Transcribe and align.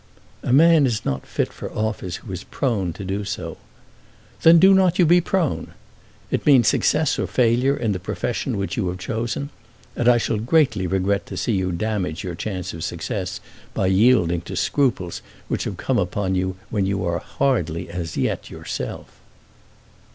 "A 0.41 0.51
man 0.51 0.87
is 0.87 1.05
not 1.05 1.27
fit 1.27 1.53
for 1.53 1.71
office 1.73 2.15
who 2.15 2.31
is 2.33 2.43
prone 2.45 2.91
to 2.93 3.05
do 3.05 3.23
so." 3.23 3.57
"Then 4.41 4.57
do 4.57 4.73
not 4.73 4.97
you 4.97 5.05
be 5.05 5.21
prone. 5.21 5.73
It 6.31 6.43
means 6.43 6.67
success 6.67 7.19
or 7.19 7.27
failure 7.27 7.77
in 7.77 7.91
the 7.91 7.99
profession 7.99 8.57
which 8.57 8.75
you 8.75 8.87
have 8.87 8.97
chosen, 8.97 9.51
and 9.95 10.09
I 10.09 10.17
shall 10.17 10.39
greatly 10.39 10.87
regret 10.87 11.27
to 11.27 11.37
see 11.37 11.53
you 11.53 11.71
damage 11.71 12.23
your 12.23 12.33
chance 12.33 12.73
of 12.73 12.83
success 12.83 13.41
by 13.75 13.85
yielding 13.85 14.41
to 14.41 14.55
scruples 14.55 15.21
which 15.47 15.65
have 15.65 15.77
come 15.77 15.99
upon 15.99 16.33
you 16.33 16.57
when 16.71 16.87
you 16.87 17.05
are 17.05 17.19
hardly 17.19 17.87
as 17.87 18.17
yet 18.17 18.49
yourself." 18.49 19.19